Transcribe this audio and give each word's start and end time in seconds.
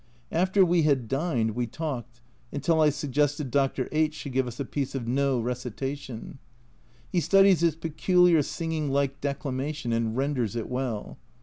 After 0.31 0.65
we 0.65 0.81
had 0.81 1.07
dined 1.07 1.51
we 1.51 1.67
talked, 1.67 2.21
until 2.51 2.81
I 2.81 2.89
suggested 2.89 3.51
Dr. 3.51 3.87
H 3.91 4.15
should 4.15 4.31
give 4.31 4.47
us 4.47 4.59
a 4.59 4.65
piece 4.65 4.95
of 4.95 5.07
No 5.07 5.39
recitation; 5.39 6.39
he 7.11 7.19
studies 7.19 7.61
its 7.61 7.75
peculiar 7.75 8.41
singing 8.41 8.89
like 8.89 9.21
declamation 9.21 9.93
and 9.93 10.17
renders 10.17 10.55
it 10.55 10.67
well. 10.69 11.19